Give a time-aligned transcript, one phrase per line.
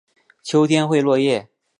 [0.41, 1.47] 秋天会落叶。